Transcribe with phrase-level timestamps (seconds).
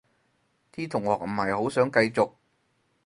[0.73, 2.31] 啲同學唔係好想繼續